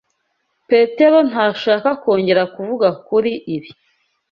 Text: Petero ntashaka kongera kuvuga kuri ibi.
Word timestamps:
Petero 0.69 1.17
ntashaka 1.29 1.89
kongera 2.01 2.43
kuvuga 2.55 2.87
kuri 3.07 3.31
ibi. 3.55 3.69